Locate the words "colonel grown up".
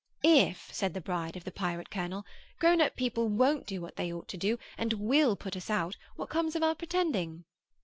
1.91-2.95